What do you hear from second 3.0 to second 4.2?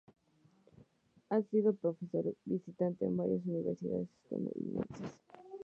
en varias universidades